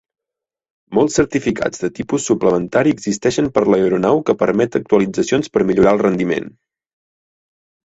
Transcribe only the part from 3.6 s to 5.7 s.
l'aeronau que permet actualitzacions per